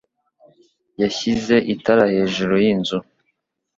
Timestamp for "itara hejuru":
1.73-2.53